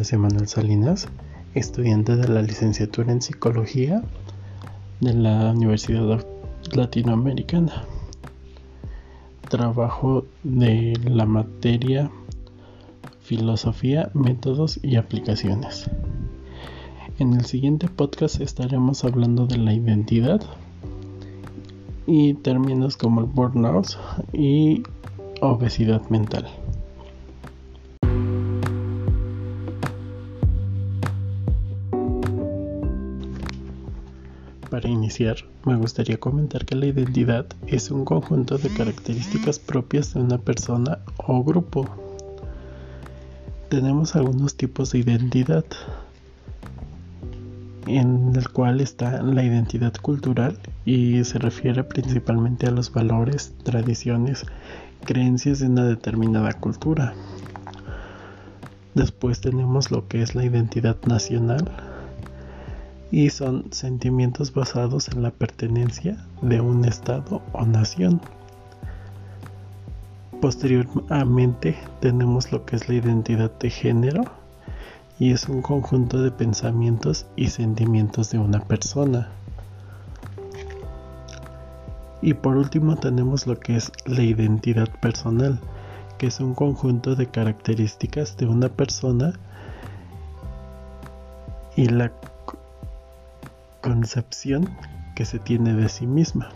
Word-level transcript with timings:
nombre 0.00 0.08
es 0.08 0.12
Emanuel 0.14 0.48
Salinas, 0.48 1.08
estudiante 1.54 2.16
de 2.16 2.26
la 2.26 2.40
licenciatura 2.40 3.12
en 3.12 3.20
psicología 3.20 4.02
de 5.00 5.12
la 5.12 5.50
Universidad 5.50 6.24
Latinoamericana. 6.72 7.84
Trabajo 9.50 10.24
de 10.42 10.98
la 11.04 11.26
materia 11.26 12.10
filosofía, 13.20 14.10
métodos 14.14 14.80
y 14.82 14.96
aplicaciones. 14.96 15.90
En 17.18 17.34
el 17.34 17.44
siguiente 17.44 17.86
podcast 17.88 18.40
estaremos 18.40 19.04
hablando 19.04 19.46
de 19.46 19.58
la 19.58 19.74
identidad 19.74 20.40
y 22.06 22.34
términos 22.34 22.96
como 22.96 23.20
el 23.20 23.26
burnout 23.26 23.98
y 24.32 24.82
obesidad 25.42 26.08
mental. 26.08 26.48
Para 34.70 34.88
iniciar, 34.88 35.36
me 35.64 35.74
gustaría 35.74 36.20
comentar 36.20 36.64
que 36.64 36.76
la 36.76 36.86
identidad 36.86 37.44
es 37.66 37.90
un 37.90 38.04
conjunto 38.04 38.56
de 38.56 38.68
características 38.68 39.58
propias 39.58 40.14
de 40.14 40.20
una 40.20 40.38
persona 40.38 41.00
o 41.16 41.42
grupo. 41.42 41.88
Tenemos 43.68 44.14
algunos 44.14 44.54
tipos 44.54 44.92
de 44.92 45.00
identidad, 45.00 45.64
en 47.88 48.32
el 48.36 48.48
cual 48.50 48.80
está 48.80 49.20
la 49.22 49.42
identidad 49.42 49.92
cultural 49.94 50.56
y 50.84 51.24
se 51.24 51.40
refiere 51.40 51.82
principalmente 51.82 52.68
a 52.68 52.70
los 52.70 52.92
valores, 52.92 53.52
tradiciones, 53.64 54.46
creencias 55.04 55.58
de 55.58 55.66
una 55.66 55.84
determinada 55.84 56.52
cultura. 56.52 57.14
Después 58.94 59.40
tenemos 59.40 59.90
lo 59.90 60.06
que 60.06 60.22
es 60.22 60.36
la 60.36 60.44
identidad 60.44 60.96
nacional, 61.06 61.89
y 63.10 63.30
son 63.30 63.72
sentimientos 63.72 64.52
basados 64.52 65.08
en 65.08 65.22
la 65.22 65.30
pertenencia 65.30 66.16
de 66.42 66.60
un 66.60 66.84
estado 66.84 67.42
o 67.52 67.64
nación. 67.66 68.20
Posteriormente 70.40 71.76
tenemos 72.00 72.50
lo 72.52 72.64
que 72.64 72.76
es 72.76 72.88
la 72.88 72.94
identidad 72.94 73.50
de 73.58 73.70
género 73.70 74.24
y 75.18 75.32
es 75.32 75.48
un 75.48 75.60
conjunto 75.60 76.22
de 76.22 76.30
pensamientos 76.30 77.26
y 77.36 77.48
sentimientos 77.48 78.30
de 78.30 78.38
una 78.38 78.60
persona. 78.60 79.28
Y 82.22 82.34
por 82.34 82.56
último 82.56 82.96
tenemos 82.96 83.46
lo 83.46 83.58
que 83.58 83.76
es 83.76 83.92
la 84.06 84.22
identidad 84.22 84.88
personal, 85.00 85.58
que 86.16 86.28
es 86.28 86.40
un 86.40 86.54
conjunto 86.54 87.16
de 87.16 87.26
características 87.26 88.36
de 88.36 88.46
una 88.46 88.68
persona 88.68 89.32
y 91.76 91.86
la 91.86 92.12
concepción 93.90 94.70
que 95.16 95.24
se 95.24 95.40
tiene 95.40 95.74
de 95.74 95.88
sí 95.88 96.06
misma. 96.06 96.50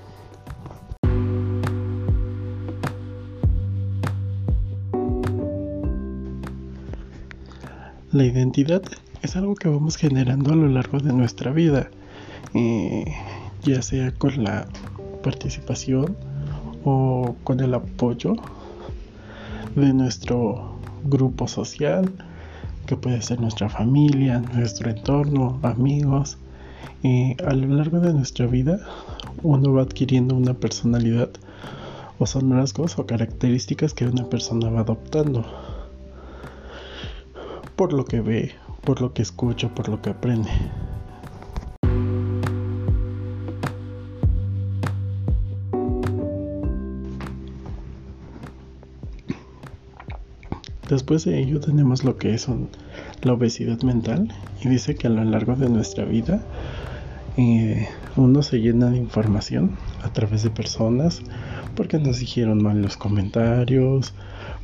La 8.13 8.25
identidad 8.25 8.83
es 9.23 9.35
algo 9.35 9.57
que 9.57 9.69
vamos 9.69 9.97
generando 9.97 10.53
a 10.53 10.55
lo 10.55 10.69
largo 10.69 11.01
de 11.01 11.13
nuestra 11.13 11.51
vida, 11.51 11.91
eh, 12.55 13.05
ya 13.65 13.83
sea 13.83 14.13
con 14.13 14.45
la 14.45 14.69
participación 15.25 16.17
o 16.85 17.35
con 17.43 17.59
el 17.59 17.75
apoyo 17.75 18.37
de 19.75 19.93
nuestro 19.93 20.79
grupo 21.03 21.49
social, 21.49 22.13
que 22.87 22.97
puede 22.97 23.21
ser 23.23 23.41
nuestra 23.41 23.69
familia, 23.69 24.39
nuestro 24.39 24.89
entorno, 24.89 25.59
amigos, 25.65 26.39
a 27.47 27.55
lo 27.55 27.75
largo 27.75 28.01
de 28.01 28.13
nuestra 28.13 28.47
vida 28.47 28.81
uno 29.43 29.73
va 29.73 29.83
adquiriendo 29.83 30.35
una 30.35 30.55
personalidad 30.55 31.29
o 32.19 32.27
son 32.27 32.51
rasgos 32.51 32.99
o 32.99 33.07
características 33.07 33.93
que 33.95 34.07
una 34.07 34.29
persona 34.29 34.71
va 34.71 34.81
adoptando 34.81 35.45
por 37.77 37.93
lo 37.93 38.05
que 38.05 38.21
ve, 38.21 38.55
por 38.85 39.01
lo 39.01 39.13
que 39.13 39.23
escucha, 39.23 39.69
por 39.75 39.89
lo 39.89 40.01
que 40.01 40.11
aprende. 40.11 40.51
Después 50.95 51.25
de 51.25 51.41
ello 51.41 51.59
tenemos 51.59 52.05
lo 52.05 52.19
que 52.19 52.35
es 52.35 52.47
la 53.23 53.33
obesidad 53.33 53.83
mental 53.83 54.33
y 54.63 54.69
dice 54.69 54.95
que 54.95 55.09
a 55.09 55.11
lo 55.11 55.25
largo 55.25 55.57
de 55.57 55.69
nuestra 55.69 56.05
vida 56.05 56.41
uno 58.17 58.43
se 58.43 58.61
llena 58.61 58.91
de 58.91 58.99
información 58.99 59.77
a 60.05 60.13
través 60.13 60.45
de 60.45 60.51
personas 60.51 61.21
porque 61.75 61.99
nos 61.99 62.21
dijeron 62.21 62.63
mal 62.63 62.81
los 62.81 62.97
comentarios, 62.97 64.15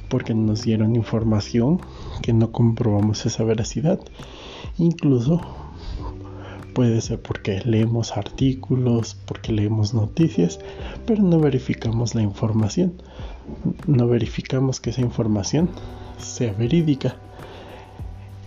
porque 0.08 0.32
nos 0.32 0.62
dieron 0.62 0.94
información 0.94 1.80
que 2.22 2.32
no 2.32 2.52
comprobamos 2.52 3.26
esa 3.26 3.42
veracidad. 3.42 3.98
Incluso 4.78 5.41
puede 6.75 7.00
ser 7.00 7.20
porque 7.20 7.60
leemos 7.64 8.16
artículos, 8.16 9.16
porque 9.26 9.53
leemos 9.53 9.94
noticias, 9.94 10.58
pero 11.06 11.22
no 11.22 11.38
verificamos 11.41 12.14
la 12.14 12.22
información. 12.22 12.94
No 13.86 14.06
verificamos 14.06 14.80
que 14.80 14.91
esa 14.91 15.00
información 15.00 15.69
sea 16.19 16.53
verídica. 16.53 17.16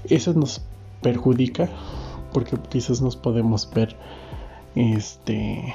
Eso 0.05 0.33
nos 0.33 0.61
perjudica 1.01 1.69
porque 2.33 2.57
quizás 2.69 3.01
nos 3.01 3.15
podemos 3.15 3.69
ver 3.73 3.95
este 4.75 5.73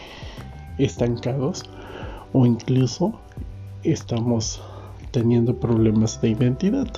estancados 0.78 1.64
o 2.32 2.46
incluso 2.46 3.18
estamos 3.82 4.60
teniendo 5.10 5.58
problemas 5.58 6.20
de 6.20 6.30
identidad. 6.30 6.88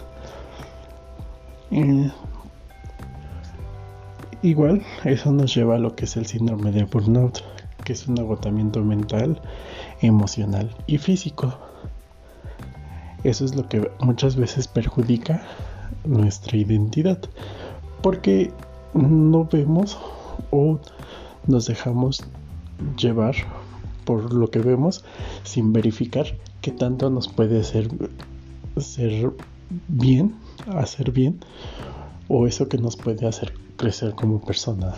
Eh, 1.71 2.11
igual, 4.43 4.83
eso 5.05 5.33
nos 5.33 5.55
lleva 5.55 5.77
a 5.77 5.79
lo 5.79 5.95
que 5.95 6.05
es 6.05 6.17
el 6.17 6.27
síndrome 6.27 6.73
de 6.73 6.85
burnout, 6.85 7.41
que 7.85 7.93
es 7.93 8.07
un 8.07 8.19
agotamiento 8.19 8.83
mental, 8.83 9.41
emocional 10.01 10.75
y 10.87 10.99
físico. 10.99 11.55
Eso 13.25 13.45
es 13.45 13.55
lo 13.55 13.69
que 13.69 13.91
muchas 14.01 14.37
veces 14.37 14.69
perjudica 14.69 15.43
nuestra 16.05 16.57
identidad, 16.57 17.21
porque 18.03 18.51
no 18.95 19.45
vemos 19.45 19.99
o 20.51 20.79
nos 21.47 21.67
dejamos 21.67 22.25
llevar 22.97 23.35
por 24.05 24.33
lo 24.33 24.51
que 24.51 24.59
vemos 24.61 25.05
sin 25.45 25.73
verificar 25.73 26.27
qué 26.63 26.71
tanto 26.71 27.11
nos 27.11 27.29
puede 27.29 27.61
hacer 27.61 27.89
ser 28.79 29.33
bien, 29.89 30.35
hacer 30.67 31.13
bien 31.13 31.41
o 32.33 32.47
eso 32.47 32.69
que 32.69 32.79
nos 32.79 32.97
puede 32.97 33.27
hacer 33.27 33.53
crecer 33.77 34.15
como 34.15 34.41
persona. 34.41 34.95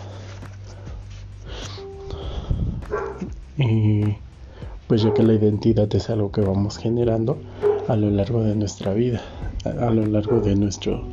Y 3.57 4.03
pues 4.87 5.01
ya 5.01 5.13
que 5.15 5.23
la 5.23 5.33
identidad 5.33 5.93
es 5.95 6.11
algo 6.11 6.31
que 6.31 6.41
vamos 6.41 6.77
generando 6.77 7.39
a 7.87 7.95
lo 7.95 8.11
largo 8.11 8.43
de 8.43 8.55
nuestra 8.55 8.93
vida, 8.93 9.21
a 9.65 9.89
lo 9.89 10.05
largo 10.05 10.41
de 10.41 10.55
nuestro 10.55 11.07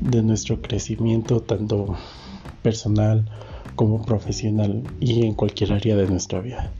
de 0.00 0.22
nuestro 0.22 0.62
crecimiento 0.62 1.40
tanto 1.40 1.96
personal 2.62 3.28
como 3.74 4.02
profesional 4.02 4.82
y 5.00 5.26
en 5.26 5.34
cualquier 5.34 5.74
área 5.74 5.96
de 5.96 6.06
nuestra 6.06 6.40
vida. 6.40 6.72